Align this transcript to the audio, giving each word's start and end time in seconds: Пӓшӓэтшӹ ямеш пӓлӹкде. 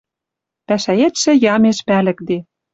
Пӓшӓэтшӹ 0.67 1.31
ямеш 1.53 1.77
пӓлӹкде. 1.87 2.37